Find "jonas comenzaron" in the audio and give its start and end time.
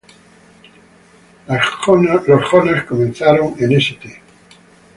2.49-3.53